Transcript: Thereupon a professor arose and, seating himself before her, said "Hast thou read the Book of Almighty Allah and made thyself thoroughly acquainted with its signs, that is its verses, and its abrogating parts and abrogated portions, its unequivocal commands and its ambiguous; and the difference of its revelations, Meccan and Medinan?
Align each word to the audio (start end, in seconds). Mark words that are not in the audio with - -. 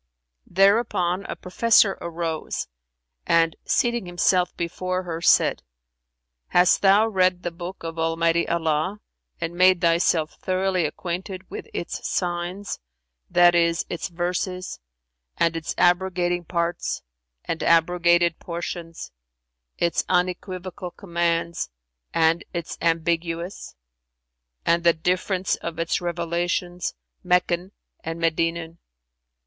Thereupon 0.47 1.25
a 1.25 1.35
professor 1.35 1.95
arose 2.01 2.67
and, 3.27 3.55
seating 3.65 4.07
himself 4.07 4.57
before 4.57 5.03
her, 5.03 5.21
said 5.21 5.61
"Hast 6.47 6.81
thou 6.81 7.07
read 7.07 7.43
the 7.43 7.51
Book 7.51 7.83
of 7.83 7.99
Almighty 7.99 8.49
Allah 8.49 8.99
and 9.39 9.53
made 9.53 9.79
thyself 9.79 10.39
thoroughly 10.41 10.87
acquainted 10.87 11.51
with 11.51 11.67
its 11.71 12.07
signs, 12.09 12.79
that 13.29 13.53
is 13.53 13.85
its 13.91 14.07
verses, 14.07 14.79
and 15.37 15.55
its 15.55 15.75
abrogating 15.77 16.45
parts 16.45 17.03
and 17.45 17.61
abrogated 17.61 18.39
portions, 18.39 19.11
its 19.77 20.03
unequivocal 20.09 20.89
commands 20.89 21.69
and 22.11 22.43
its 22.55 22.75
ambiguous; 22.81 23.75
and 24.65 24.83
the 24.83 24.93
difference 24.93 25.57
of 25.57 25.77
its 25.77 26.01
revelations, 26.01 26.95
Meccan 27.23 27.71
and 28.03 28.17
Medinan? 28.19 28.79